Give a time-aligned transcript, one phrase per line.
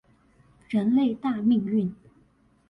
[0.67, 1.93] 人類大命運